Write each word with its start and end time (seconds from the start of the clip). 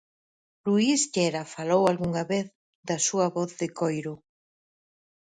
Luis 0.65 1.01
Llera 1.15 1.43
falou 1.55 1.81
algunha 1.85 2.23
vez 2.31 2.47
da 2.87 2.97
súa 3.07 3.27
voz 3.35 3.51
de 3.61 3.67
coiro. 3.79 4.13